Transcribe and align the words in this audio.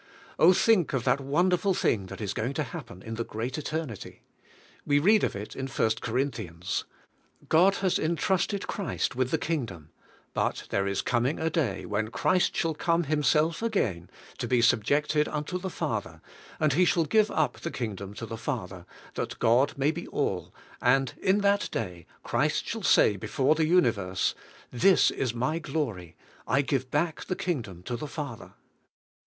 Oh, 0.39 0.51
think 0.51 0.93
of 0.93 1.03
that 1.03 1.19
wonderful 1.21 1.75
thing 1.75 2.07
that 2.07 2.19
is 2.21 2.33
going 2.33 2.55
to 2.55 2.63
happen 2.63 3.03
in 3.03 3.13
the 3.13 3.23
great 3.23 3.59
eternity. 3.59 4.23
We 4.83 4.97
read 4.97 5.23
of 5.23 5.35
it 5.35 5.55
in 5.55 5.67
ist 5.67 6.01
Corinthians: 6.01 6.85
God 7.49 7.75
has 7.85 7.99
entrusted 7.99 8.65
Christ 8.65 9.11
THE 9.15 9.23
KIXGDOM 9.23 9.27
FIRST 9.27 9.31
71 9.31 9.31
with 9.31 9.31
the 9.31 9.37
Kingdom, 9.77 9.89
but 10.33 10.63
there 10.71 10.87
is 10.87 11.03
coming 11.03 11.37
a 11.39 11.51
day 11.51 11.85
when 11.85 12.07
Christ 12.09 12.55
shall 12.55 12.73
come 12.73 13.03
Himself 13.03 13.61
again 13.61 14.09
to 14.39 14.47
be 14.47 14.59
subjected 14.59 15.27
unto 15.27 15.59
the 15.59 15.69
Father, 15.69 16.21
and 16.59 16.73
He 16.73 16.83
shall 16.83 17.05
give 17.05 17.29
up 17.29 17.59
the 17.59 17.69
King 17.69 17.93
dom 17.93 18.15
to 18.15 18.25
the 18.25 18.37
Father, 18.39 18.87
that 19.13 19.37
God 19.37 19.77
may 19.77 19.91
be 19.91 20.07
all, 20.07 20.51
and 20.81 21.13
in 21.21 21.41
that 21.41 21.69
day 21.71 22.07
Christ 22.23 22.65
shall 22.65 22.81
say 22.81 23.17
before 23.17 23.53
the 23.53 23.67
universe:" 23.67 24.33
This 24.71 25.11
is 25.11 25.35
my 25.35 25.59
glory, 25.59 26.15
I 26.47 26.63
give 26.63 26.89
back 26.89 27.25
the 27.25 27.35
Kingdom 27.35 27.83
to 27.83 27.95
the 27.95 28.07
Father!" 28.07 28.55